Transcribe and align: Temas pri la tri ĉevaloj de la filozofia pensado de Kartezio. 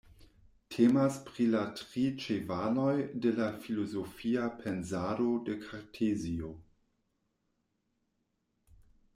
Temas 0.75 1.17
pri 1.25 1.43
la 1.55 1.59
tri 1.79 2.05
ĉevaloj 2.23 2.95
de 3.25 3.33
la 3.41 3.49
filozofia 3.67 4.47
pensado 4.63 5.29
de 5.51 5.59
Kartezio. 5.67 6.53